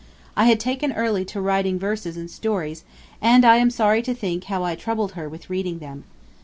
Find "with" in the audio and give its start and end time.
5.29-5.47